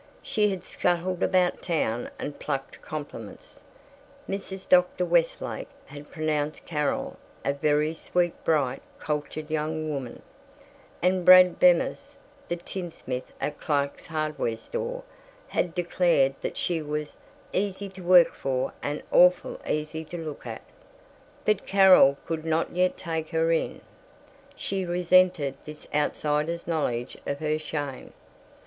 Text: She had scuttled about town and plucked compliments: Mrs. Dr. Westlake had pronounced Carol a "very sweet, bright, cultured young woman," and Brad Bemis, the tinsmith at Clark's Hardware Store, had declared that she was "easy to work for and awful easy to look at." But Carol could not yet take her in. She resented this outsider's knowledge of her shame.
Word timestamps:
She 0.23 0.49
had 0.49 0.63
scuttled 0.65 1.21
about 1.21 1.61
town 1.61 2.09
and 2.17 2.39
plucked 2.39 2.81
compliments: 2.81 3.61
Mrs. 4.27 4.67
Dr. 4.67 5.05
Westlake 5.05 5.69
had 5.85 6.09
pronounced 6.09 6.65
Carol 6.65 7.17
a 7.45 7.53
"very 7.53 7.93
sweet, 7.93 8.33
bright, 8.43 8.81
cultured 8.97 9.51
young 9.51 9.91
woman," 9.91 10.23
and 11.03 11.23
Brad 11.23 11.59
Bemis, 11.59 12.17
the 12.47 12.55
tinsmith 12.55 13.31
at 13.39 13.61
Clark's 13.61 14.07
Hardware 14.07 14.57
Store, 14.57 15.03
had 15.49 15.75
declared 15.75 16.33
that 16.41 16.57
she 16.57 16.81
was 16.81 17.15
"easy 17.53 17.87
to 17.89 18.01
work 18.01 18.33
for 18.33 18.73
and 18.81 19.03
awful 19.11 19.61
easy 19.69 20.03
to 20.05 20.17
look 20.17 20.47
at." 20.47 20.63
But 21.45 21.67
Carol 21.67 22.17
could 22.25 22.43
not 22.43 22.75
yet 22.75 22.97
take 22.97 23.29
her 23.29 23.51
in. 23.51 23.81
She 24.55 24.83
resented 24.83 25.57
this 25.65 25.87
outsider's 25.93 26.65
knowledge 26.65 27.19
of 27.27 27.37
her 27.37 27.59
shame. 27.59 28.13